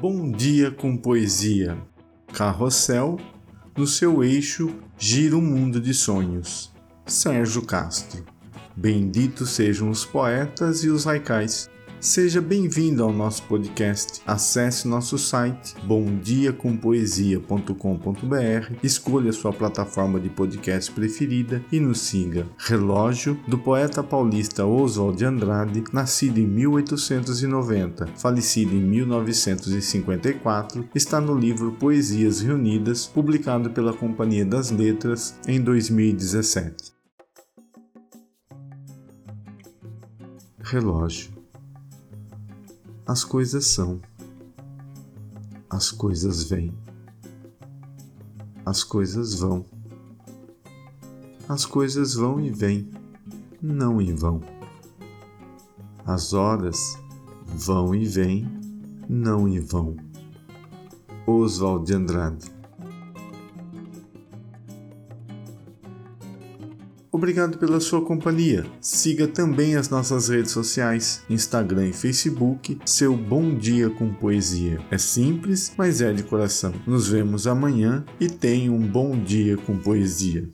[0.00, 1.76] Bom dia com poesia.
[2.32, 3.18] Carrossel,
[3.76, 6.72] no seu eixo gira um mundo de sonhos.
[7.04, 8.24] Sérgio Castro.
[8.74, 11.68] Benditos sejam os poetas e os haikais
[12.00, 14.22] Seja bem-vindo ao nosso podcast.
[14.26, 22.46] Acesse nosso site bomdiacompoesia.com.br, escolha sua plataforma de podcast preferida e nos siga.
[22.56, 31.36] Relógio do poeta paulista Oswald de Andrade, nascido em 1890, falecido em 1954, está no
[31.36, 36.98] livro Poesias Reunidas, publicado pela Companhia das Letras em 2017.
[40.62, 41.39] Relógio
[43.10, 44.00] as coisas são,
[45.68, 46.72] as coisas vêm,
[48.64, 49.66] as coisas vão,
[51.48, 52.88] as coisas vão e vêm,
[53.60, 54.40] não em vão.
[56.06, 56.96] As horas
[57.46, 58.48] vão e vêm,
[59.08, 59.96] não em vão.
[61.26, 62.59] Oswald de Andrade
[67.12, 68.64] Obrigado pela sua companhia.
[68.80, 74.78] Siga também as nossas redes sociais, Instagram e Facebook, seu Bom Dia com Poesia.
[74.90, 76.72] É simples, mas é de coração.
[76.86, 80.48] Nos vemos amanhã e tenha um bom dia com poesia.